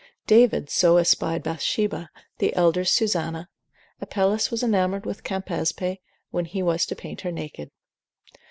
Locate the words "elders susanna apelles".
2.55-4.49